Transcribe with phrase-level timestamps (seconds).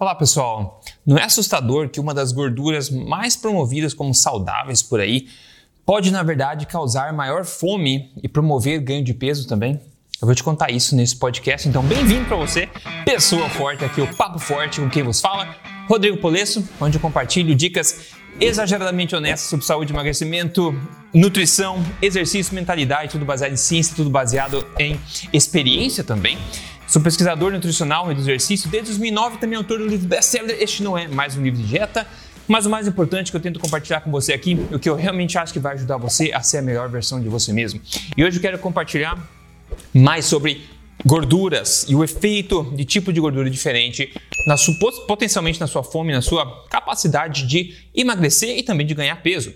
[0.00, 5.26] Olá pessoal, não é assustador que uma das gorduras mais promovidas como saudáveis por aí
[5.84, 9.80] pode na verdade causar maior fome e promover ganho de peso também?
[10.22, 12.68] Eu vou te contar isso nesse podcast, então bem-vindo para você,
[13.04, 15.52] pessoa forte aqui, o Papo Forte com quem vos fala,
[15.88, 20.80] Rodrigo Polesso, onde eu compartilho dicas exageradamente honestas sobre saúde, emagrecimento,
[21.12, 24.96] nutrição, exercício, mentalidade, tudo baseado em ciência, tudo baseado em
[25.32, 26.38] experiência também.
[26.88, 28.70] Sou pesquisador nutricional e do exercício.
[28.70, 32.06] Desde 2009 também autor do livro best-seller Este Não É Mais Um Livro de Dieta.
[32.48, 35.36] Mas o mais importante que eu tento compartilhar com você aqui, o que eu realmente
[35.36, 37.78] acho que vai ajudar você a ser a melhor versão de você mesmo.
[38.16, 39.22] E hoje eu quero compartilhar
[39.92, 40.62] mais sobre
[41.04, 44.10] gorduras e o efeito de tipo de gordura diferente
[44.46, 44.74] na sua,
[45.06, 49.52] potencialmente na sua fome, na sua capacidade de emagrecer e também de ganhar peso.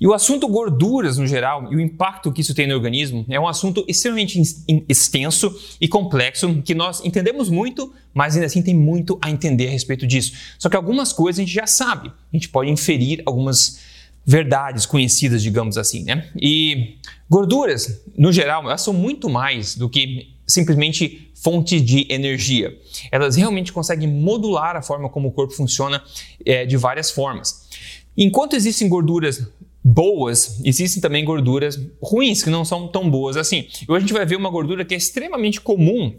[0.00, 3.38] E o assunto gorduras no geral e o impacto que isso tem no organismo é
[3.38, 4.40] um assunto extremamente
[4.88, 9.70] extenso e complexo que nós entendemos muito, mas ainda assim tem muito a entender a
[9.70, 10.32] respeito disso.
[10.58, 13.78] Só que algumas coisas a gente já sabe, a gente pode inferir algumas
[14.24, 16.30] verdades conhecidas, digamos assim, né?
[16.40, 16.96] E
[17.28, 22.76] gorduras, no geral, elas são muito mais do que simplesmente fonte de energia.
[23.12, 26.02] Elas realmente conseguem modular a forma como o corpo funciona
[26.44, 27.68] é, de várias formas.
[28.16, 29.46] Enquanto existem gorduras
[29.82, 33.66] boas, existem também gorduras ruins, que não são tão boas assim.
[33.82, 36.14] E hoje a gente vai ver uma gordura que é extremamente comum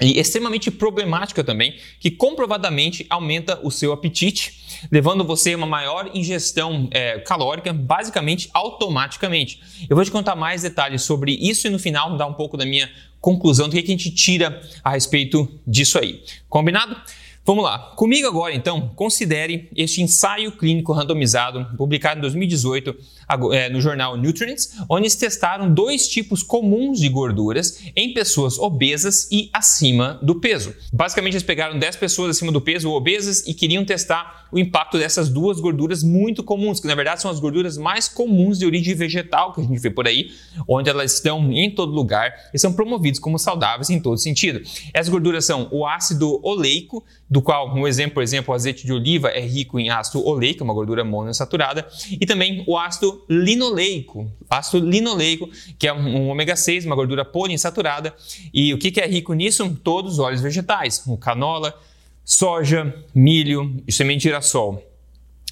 [0.00, 6.10] e extremamente problemática também, que comprovadamente aumenta o seu apetite, levando você a uma maior
[6.14, 9.60] ingestão é, calórica, basicamente automaticamente.
[9.88, 12.66] Eu vou te contar mais detalhes sobre isso e no final dar um pouco da
[12.66, 16.22] minha conclusão do que a gente tira a respeito disso aí.
[16.48, 16.96] Combinado?
[17.46, 17.78] Vamos lá.
[17.94, 22.92] Comigo agora, então, considere este ensaio clínico randomizado publicado em 2018
[23.52, 29.28] é, no jornal Nutrients, onde eles testaram dois tipos comuns de gorduras em pessoas obesas
[29.30, 30.74] e acima do peso.
[30.92, 34.98] Basicamente, eles pegaram 10 pessoas acima do peso ou obesas e queriam testar o impacto
[34.98, 38.94] dessas duas gorduras muito comuns, que na verdade são as gorduras mais comuns de origem
[38.94, 40.30] vegetal que a gente vê por aí,
[40.68, 44.60] onde elas estão em todo lugar e são promovidas como saudáveis em todo sentido.
[44.92, 48.92] Essas gorduras são o ácido oleico, do qual, um exemplo, por exemplo, o azeite de
[48.92, 54.88] oliva é rico em ácido oleico, uma gordura monoinsaturada, e também o ácido linoleico, ácido
[54.88, 55.48] linoleico,
[55.78, 58.14] que é um ômega 6, uma gordura poliinsaturada.
[58.54, 59.76] E o que é rico nisso?
[59.82, 61.74] Todos os óleos vegetais, o canola,
[62.24, 64.82] soja, milho e semente de girassol.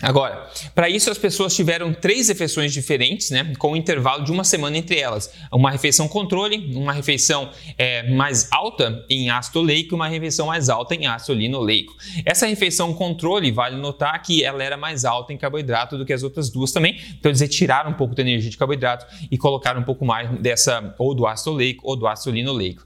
[0.03, 4.43] Agora, para isso as pessoas tiveram três refeições diferentes, né, com um intervalo de uma
[4.43, 5.32] semana entre elas.
[5.53, 10.69] Uma refeição controle, uma refeição é, mais alta em ácido oleico e uma refeição mais
[10.69, 11.94] alta em ácido linoleico.
[12.25, 16.25] Essa refeição controle, vale notar que ela era mais alta em carboidrato do que as
[16.25, 19.84] outras duas também, então eles retiraram um pouco da energia de carboidrato e colocaram um
[19.84, 22.84] pouco mais dessa, ou do ácido oleico ou do ácido linoleico.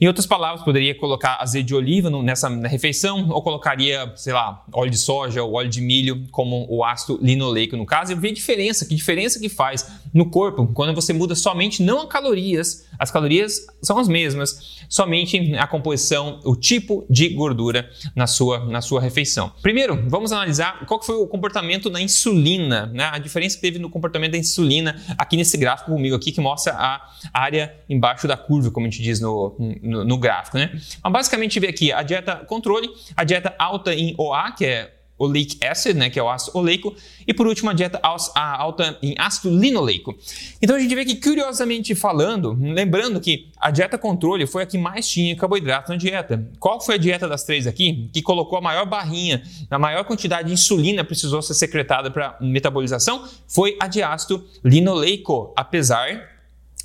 [0.00, 4.90] Em outras palavras, poderia colocar azeite de oliva nessa refeição ou colocaria, sei lá, óleo
[4.90, 8.12] de soja ou óleo de milho como o ácido linoleico no caso.
[8.12, 12.02] E ver a diferença, que diferença que faz no corpo quando você muda somente não
[12.02, 18.26] a calorias, as calorias são as mesmas, somente a composição, o tipo de gordura na
[18.26, 19.52] sua, na sua refeição.
[19.62, 23.10] Primeiro, vamos analisar qual foi o comportamento da insulina, né?
[23.12, 26.72] a diferença que teve no comportamento da insulina aqui nesse gráfico comigo aqui que mostra
[26.74, 27.00] a
[27.32, 29.56] área embaixo da curva, como a gente diz no
[29.88, 30.70] no, no gráfico, né?
[31.02, 35.58] Mas basicamente vê aqui a dieta controle, a dieta alta em OA, que é oleic
[35.66, 36.94] acid, né, que é o ácido oleico,
[37.26, 40.16] e por último a dieta alta em ácido linoleico.
[40.62, 44.78] Então a gente vê que, curiosamente falando, lembrando que a dieta controle foi a que
[44.78, 46.48] mais tinha carboidrato na dieta.
[46.60, 50.48] Qual foi a dieta das três aqui que colocou a maior barrinha, a maior quantidade
[50.48, 53.26] de insulina precisou ser secretada para metabolização?
[53.48, 56.38] Foi a de ácido linoleico, apesar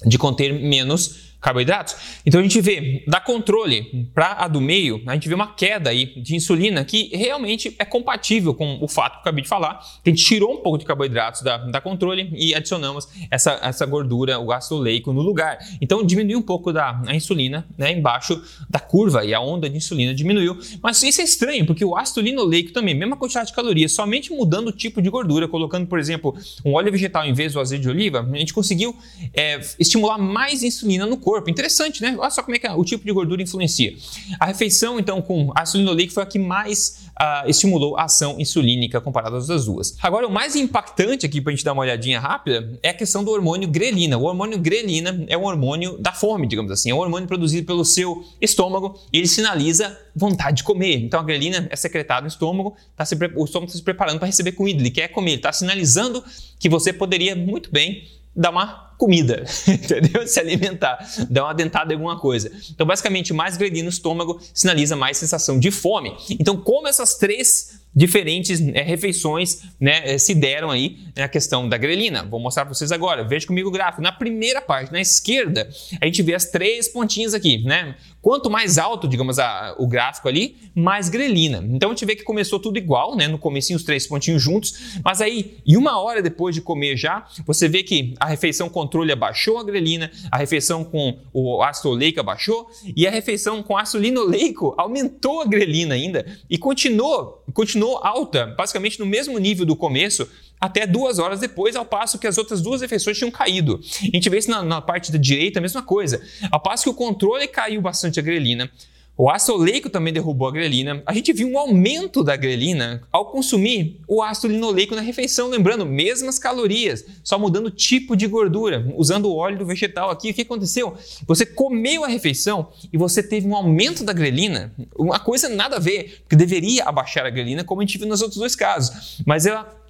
[0.06, 1.96] de conter menos carboidratos.
[2.26, 5.90] Então a gente vê da controle para a do meio, a gente vê uma queda
[5.90, 9.80] aí de insulina que realmente é compatível com o fato que eu acabei de falar,
[10.02, 13.86] que a gente tirou um pouco de carboidratos da, da controle e adicionamos essa, essa
[13.86, 15.60] gordura, o ácido oleico no lugar.
[15.82, 19.76] Então diminuiu um pouco da a insulina né, embaixo da curva e a onda de
[19.76, 20.58] insulina diminuiu.
[20.82, 24.70] Mas isso é estranho, porque o ácido linoleico também, mesma quantidade de calorias, somente mudando
[24.70, 27.90] o tipo de gordura, colocando, por exemplo, um óleo vegetal em vez do azeite de
[27.90, 28.96] oliva, a gente conseguiu
[29.34, 31.50] é, estimular mais insulina no corpo corpo.
[31.50, 32.16] Interessante, né?
[32.18, 33.96] Olha só como é que o tipo de gordura influencia.
[34.40, 39.02] A refeição, então, com ácido linoleico foi a que mais uh, estimulou a ação insulínica
[39.02, 39.98] comparada às outras duas.
[40.02, 43.24] Agora, o mais impactante aqui para a gente dar uma olhadinha rápida é a questão
[43.24, 44.16] do hormônio grelina.
[44.18, 46.92] O hormônio grelina é um hormônio da fome, digamos assim.
[46.92, 50.98] É um hormônio produzido pelo seu estômago e ele sinaliza vontade de comer.
[50.98, 54.28] Então, a grelina é secretada no estômago, tá se, o estômago está se preparando para
[54.28, 56.24] receber comida, ele quer comer, ele está sinalizando
[56.60, 58.04] que você poderia muito bem
[58.36, 60.28] dar uma comida, entendeu?
[60.28, 60.98] Se alimentar,
[61.30, 62.52] dar uma dentada em alguma coisa.
[62.72, 66.16] Então, basicamente, mais grelina no estômago sinaliza mais sensação de fome.
[66.30, 71.78] Então, como essas três diferentes é, refeições né, eh, se deram aí na questão da
[71.78, 72.24] grelina.
[72.24, 73.24] Vou mostrar para vocês agora.
[73.24, 74.02] Veja comigo o gráfico.
[74.02, 75.70] Na primeira parte, na esquerda,
[76.02, 77.96] a gente vê as três pontinhas aqui, né?
[78.22, 81.64] Quanto mais alto, digamos, a, o gráfico ali, mais grelina.
[81.70, 83.28] Então a gente vê que começou tudo igual, né?
[83.28, 87.28] No comecinho os três pontinhos juntos, mas aí, e uma hora depois de comer já,
[87.46, 92.20] você vê que a refeição controle abaixou a grelina, a refeição com o ácido oleico
[92.20, 98.48] abaixou e a refeição com ácido linoleico aumentou a grelina ainda e continuou, continuou alta,
[98.58, 100.28] basicamente no mesmo nível do começo,
[100.60, 103.82] até duas horas depois, ao passo que as outras duas refeições tinham caído.
[104.02, 106.22] A gente vê isso na, na parte da direita, a mesma coisa.
[106.52, 108.72] Ao passo que o controle caiu bastante a grelina,
[109.16, 111.04] o ácido oleico também derrubou a grelina.
[111.06, 115.86] A gente viu um aumento da grelina ao consumir o ácido linoleico na refeição, lembrando,
[115.86, 120.32] mesmas calorias, só mudando o tipo de gordura, usando o óleo do vegetal aqui.
[120.32, 120.96] O que aconteceu?
[121.28, 125.80] Você comeu a refeição e você teve um aumento da grelina, uma coisa nada a
[125.80, 129.22] ver, porque deveria abaixar a grelina, como a gente viu nos outros dois casos.
[129.26, 129.83] Mas ela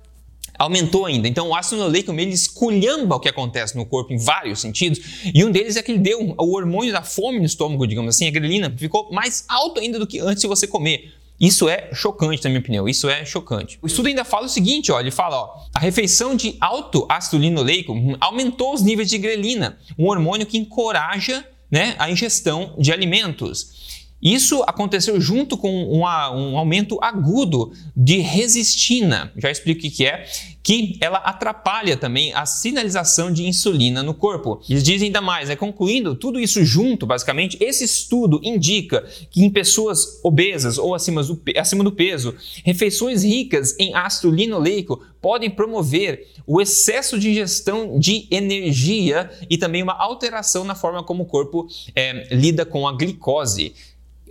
[0.58, 1.28] aumentou ainda.
[1.28, 5.00] Então, o ácido linoleico ele esculhamba o que acontece no corpo em vários sentidos,
[5.34, 8.28] e um deles é que ele deu o hormônio da fome no estômago, digamos assim,
[8.28, 11.14] a grelina, ficou mais alto ainda do que antes de você comer.
[11.40, 12.88] Isso é chocante, na minha opinião.
[12.88, 13.78] Isso é chocante.
[13.82, 17.42] O estudo ainda fala o seguinte, ó, ele fala, ó, a refeição de alto ácido
[17.42, 23.83] linoleico aumentou os níveis de grelina, um hormônio que encoraja né, a ingestão de alimentos.
[24.24, 30.26] Isso aconteceu junto com uma, um aumento agudo de resistina, já explico o que é,
[30.64, 34.62] que ela atrapalha também a sinalização de insulina no corpo.
[34.70, 35.58] Eles dizem ainda mais, né?
[35.58, 41.42] concluindo tudo isso junto, basicamente, esse estudo indica que em pessoas obesas ou acima do,
[41.58, 42.34] acima do peso,
[42.64, 49.84] refeições ricas em ácido linoleico podem promover o excesso de ingestão de energia e também
[49.84, 53.74] uma alteração na forma como o corpo é, lida com a glicose.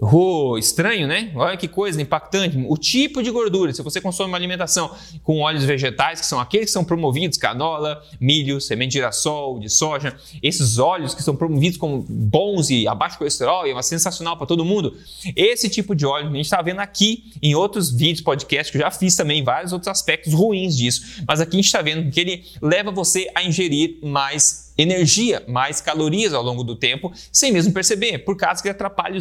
[0.05, 1.31] Oh, estranho, né?
[1.37, 2.59] Olha que coisa impactante.
[2.69, 4.91] O tipo de gordura, se você consome uma alimentação
[5.23, 9.71] com óleos vegetais, que são aqueles que são promovidos, canola, milho, semente de girassol, de
[9.71, 14.37] soja, esses óleos que são promovidos como bons e abaixo colesterol, e é uma sensacional
[14.37, 14.97] para todo mundo.
[15.37, 18.83] Esse tipo de óleo a gente está vendo aqui em outros vídeos, podcasts, que eu
[18.83, 21.23] já fiz também, vários outros aspectos ruins disso.
[21.29, 25.81] Mas aqui a gente está vendo que ele leva você a ingerir mais energia, mais
[25.81, 29.19] calorias ao longo do tempo, sem mesmo perceber, por causa que atrapalha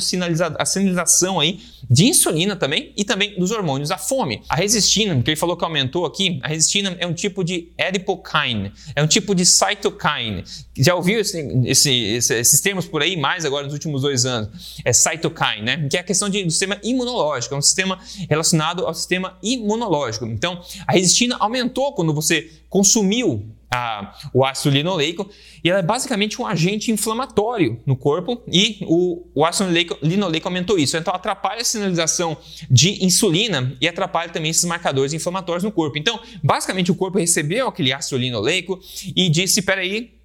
[0.57, 1.59] a sinalização aí
[1.89, 4.41] de insulina também e também dos hormônios da fome.
[4.47, 8.71] A resistina, que ele falou que aumentou aqui, a resistina é um tipo de adipokine,
[8.95, 10.43] é um tipo de cytokine.
[10.77, 14.79] Já ouviu esse, esse, esse, esses termos por aí mais agora nos últimos dois anos?
[14.85, 15.87] É cytokine, né?
[15.89, 17.99] Que é a questão de, do sistema imunológico, é um sistema
[18.29, 20.25] relacionado ao sistema imunológico.
[20.25, 25.29] Então, a resistina aumentou quando você consumiu a, o ácido linoleico
[25.63, 30.47] e ela é basicamente um agente inflamatório no corpo e o, o ácido linoleico, linoleico
[30.47, 30.95] aumentou isso.
[30.95, 32.37] Então atrapalha a sinalização
[32.69, 35.97] de insulina e atrapalha também esses marcadores inflamatórios no corpo.
[35.97, 38.79] Então, basicamente o corpo recebeu aquele ácido linoleico
[39.15, 40.20] e disse, peraí,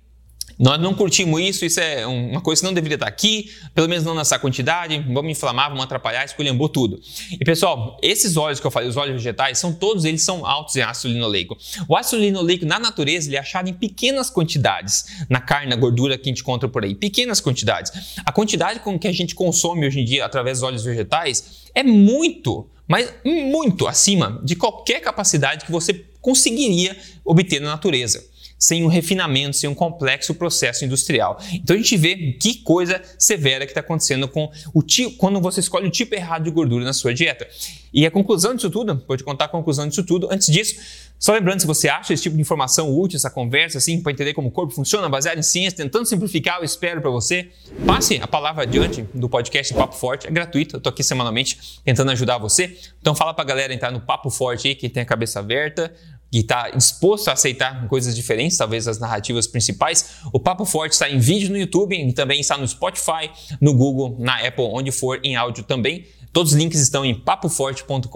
[0.58, 4.05] nós não curtimos isso, isso é uma coisa que não deveria estar aqui, pelo menos
[4.05, 6.99] não nessa quantidade, vamos inflamar, vamos atrapalhar, esculhambou tudo.
[7.31, 10.75] E pessoal, esses óleos que eu falei, os óleos vegetais, são todos eles são altos
[10.76, 11.58] em ácido linoleico.
[11.87, 16.17] O ácido linoleico na natureza ele é achado em pequenas quantidades, na carne, na gordura
[16.17, 18.17] que a gente encontra por aí, pequenas quantidades.
[18.25, 21.82] A quantidade com que a gente consome hoje em dia através dos óleos vegetais é
[21.82, 28.89] muito, mas muito acima de qualquer capacidade que você conseguiria obter na natureza sem um
[28.89, 31.39] refinamento, sem um complexo processo industrial.
[31.53, 35.60] Então a gente vê que coisa severa que está acontecendo com o tipo, quando você
[35.60, 37.46] escolhe o tipo errado de gordura na sua dieta.
[37.93, 40.29] E a conclusão disso tudo, pode contar a conclusão disso tudo.
[40.31, 40.77] Antes disso,
[41.19, 44.34] só lembrando, se você acha esse tipo de informação útil, essa conversa, assim, para entender
[44.34, 47.48] como o corpo funciona, baseado em ciência, tentando simplificar, eu espero para você,
[47.86, 52.10] passe a palavra adiante do podcast Papo Forte, é gratuito, eu tô aqui semanalmente tentando
[52.10, 52.77] ajudar você.
[53.01, 55.91] Então fala para a galera entrar no Papo Forte aí, quem tem a cabeça aberta,
[56.36, 61.08] e está disposto a aceitar coisas diferentes, talvez as narrativas principais, o Papo Forte está
[61.08, 65.19] em vídeo no YouTube e também está no Spotify, no Google, na Apple, onde for
[65.24, 66.05] em áudio também.
[66.34, 68.08] Todos os links estão em papoforte.com.br.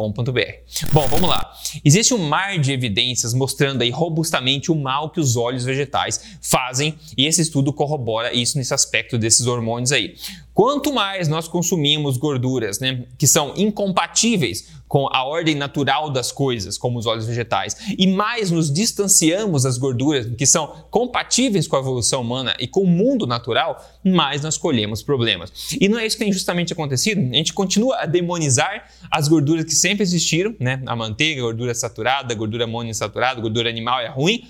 [0.93, 1.51] Bom, vamos lá.
[1.83, 6.99] Existe um mar de evidências mostrando aí robustamente o mal que os óleos vegetais fazem
[7.17, 10.15] e esse estudo corrobora isso nesse aspecto desses hormônios aí.
[10.53, 16.77] Quanto mais nós consumimos gorduras, né, que são incompatíveis com a ordem natural das coisas,
[16.77, 21.79] como os óleos vegetais, e mais nos distanciamos das gorduras que são compatíveis com a
[21.79, 25.53] evolução humana e com o mundo natural, mais nós colhemos problemas.
[25.81, 27.21] E não é isso que tem justamente acontecido.
[27.21, 30.83] A gente continua a demonizar as gorduras que sempre existiram, né?
[30.85, 34.43] A manteiga, a gordura saturada, gordura monoinsaturada, gordura animal é ruim.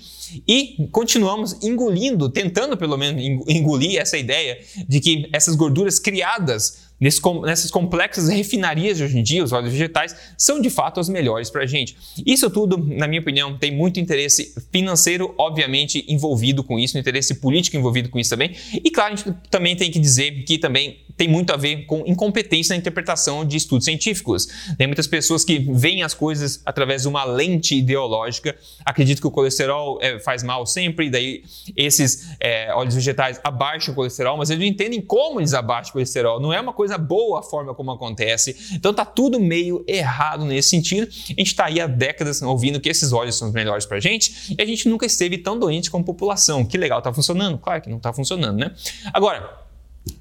[0.47, 4.57] E continuamos engolindo, tentando pelo menos engolir essa ideia
[4.87, 10.15] de que essas gorduras criadas Nessas complexas refinarias de hoje em dia, os óleos vegetais
[10.37, 11.97] são de fato as melhores para a gente.
[12.23, 17.75] Isso tudo, na minha opinião, tem muito interesse financeiro, obviamente, envolvido com isso, interesse político
[17.75, 18.55] envolvido com isso também.
[18.71, 22.03] E claro, a gente também tem que dizer que também tem muito a ver com
[22.07, 24.47] incompetência na interpretação de estudos científicos.
[24.75, 29.29] Tem muitas pessoas que veem as coisas através de uma lente ideológica, acreditam que o
[29.29, 31.43] colesterol é, faz mal sempre, e daí
[31.77, 35.93] esses é, óleos vegetais abaixam o colesterol, mas eles não entendem como eles abaixam o
[35.93, 36.39] colesterol.
[36.39, 38.57] Não é uma coisa boa a forma como acontece.
[38.73, 41.07] Então tá tudo meio errado nesse sentido.
[41.07, 44.55] A gente está aí há décadas ouvindo que esses óleos são os melhores para gente
[44.57, 46.65] e a gente nunca esteve tão doente como população.
[46.65, 47.59] Que legal, tá funcionando?
[47.59, 48.73] Claro que não tá funcionando, né?
[49.13, 49.60] Agora,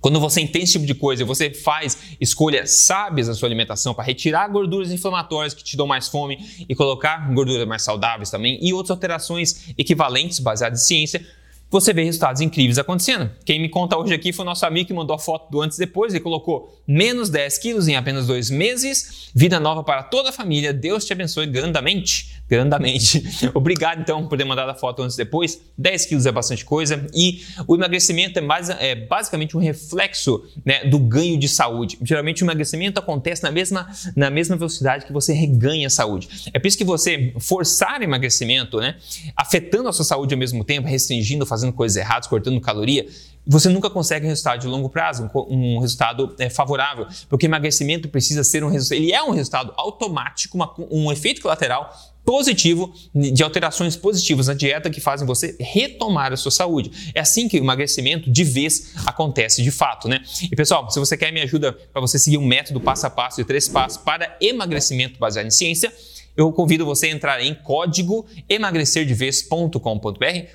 [0.01, 4.05] quando você entende esse tipo de coisa, você faz escolhas sábias na sua alimentação para
[4.05, 8.73] retirar gorduras inflamatórias que te dão mais fome e colocar gorduras mais saudáveis também e
[8.75, 11.27] outras alterações equivalentes baseadas em ciência,
[11.71, 13.31] você vê resultados incríveis acontecendo.
[13.45, 15.79] Quem me conta hoje aqui foi o nosso amigo que mandou a foto do antes
[15.79, 16.13] e depois.
[16.13, 19.31] Ele colocou menos 10 quilos em apenas dois meses.
[19.33, 20.73] Vida nova para toda a família.
[20.73, 22.39] Deus te abençoe grandamente.
[22.50, 23.23] Grandamente.
[23.54, 25.61] Obrigado, então, por ter mandado a foto antes e depois.
[25.78, 27.07] 10 quilos é bastante coisa.
[27.14, 31.97] E o emagrecimento é, mais, é basicamente um reflexo né, do ganho de saúde.
[32.02, 36.28] Geralmente o emagrecimento acontece na mesma, na mesma velocidade que você reganha a saúde.
[36.52, 38.97] É por isso que você forçar o emagrecimento, né,
[39.37, 43.07] afetando a sua saúde ao mesmo tempo, restringindo, fazendo coisas erradas, cortando caloria,
[43.47, 48.45] você nunca consegue um resultado de longo prazo, um, resultado é, favorável, porque emagrecimento precisa
[48.45, 51.90] ser um resultado, ele é um resultado automático, uma, um efeito colateral
[52.25, 56.91] positivo de alterações positivas na dieta que fazem você retomar a sua saúde.
[57.15, 60.21] É assim que o emagrecimento de vez acontece de fato, né?
[60.43, 63.39] E pessoal, se você quer me ajuda para você seguir um método passo a passo
[63.39, 65.93] de três passos para emagrecimento baseado em ciência,
[66.40, 69.78] eu convido você a entrar em código emagrecerdeves.com.br,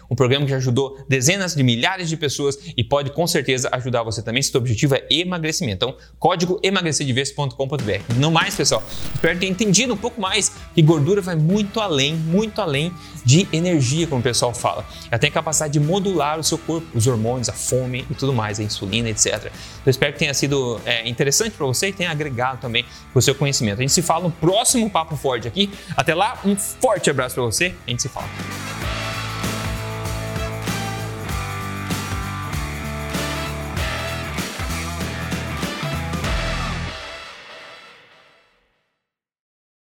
[0.09, 4.01] um programa que já ajudou dezenas de milhares de pessoas e pode com certeza ajudar
[4.01, 5.75] você também se o objetivo é emagrecimento.
[5.75, 8.15] Então, código emagrecerdeves.com.br.
[8.17, 8.81] Não mais, pessoal.
[9.13, 12.91] Espero ter entendido um pouco mais que gordura vai muito além, muito além
[13.23, 14.85] de energia, como o pessoal fala.
[15.11, 18.33] Ela tem a capacidade de modular o seu corpo, os hormônios, a fome e tudo
[18.33, 19.35] mais, a insulina, etc.
[19.35, 19.51] Então,
[19.85, 23.35] eu espero que tenha sido é, interessante para você e tenha agregado também o seu
[23.35, 23.79] conhecimento.
[23.79, 25.69] A gente se fala no próximo Papo Forte aqui.
[25.95, 27.75] Até lá, um forte abraço para você.
[27.85, 28.27] A gente se fala.